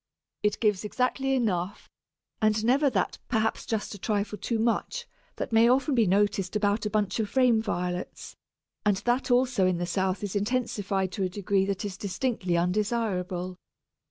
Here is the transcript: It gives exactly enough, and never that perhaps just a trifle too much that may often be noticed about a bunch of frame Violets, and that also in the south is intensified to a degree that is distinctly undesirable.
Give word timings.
It 0.41 0.59
gives 0.59 0.83
exactly 0.83 1.35
enough, 1.35 1.87
and 2.41 2.65
never 2.65 2.89
that 2.89 3.19
perhaps 3.27 3.67
just 3.67 3.93
a 3.93 3.99
trifle 3.99 4.39
too 4.39 4.57
much 4.57 5.05
that 5.35 5.51
may 5.53 5.69
often 5.69 5.93
be 5.93 6.07
noticed 6.07 6.55
about 6.55 6.87
a 6.87 6.89
bunch 6.89 7.19
of 7.19 7.29
frame 7.29 7.61
Violets, 7.61 8.35
and 8.83 8.97
that 8.97 9.29
also 9.29 9.67
in 9.67 9.77
the 9.77 9.85
south 9.85 10.23
is 10.23 10.35
intensified 10.35 11.11
to 11.11 11.23
a 11.23 11.29
degree 11.29 11.65
that 11.65 11.85
is 11.85 11.97
distinctly 11.97 12.57
undesirable. 12.57 13.57